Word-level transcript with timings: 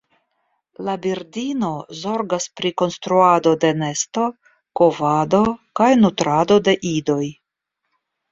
La 0.85 0.93
birdino 1.01 1.67
zorgas 1.97 2.47
pri 2.61 2.71
konstruado 2.83 3.53
de 3.65 3.71
nesto, 3.83 4.25
kovado 4.81 5.41
kaj 5.81 5.91
nutrado 6.05 6.57
de 6.69 6.73
idoj. 6.93 7.21